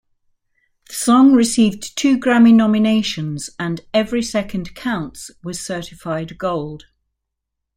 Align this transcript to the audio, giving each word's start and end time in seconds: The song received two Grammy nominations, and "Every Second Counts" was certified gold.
The 0.87 0.95
song 0.95 1.33
received 1.33 1.95
two 1.95 2.17
Grammy 2.17 2.51
nominations, 2.51 3.51
and 3.59 3.81
"Every 3.93 4.23
Second 4.23 4.73
Counts" 4.73 5.29
was 5.43 5.61
certified 5.63 6.39
gold. 6.39 6.85